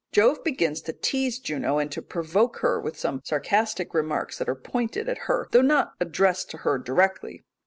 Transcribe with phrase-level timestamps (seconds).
[0.11, 4.55] Jove begins to tease Juno, and to provoke her with some sarcastic remarks that are
[4.55, 7.43] pointed at her though not addressed to her directly.